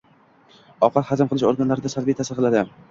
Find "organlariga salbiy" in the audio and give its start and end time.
1.53-2.21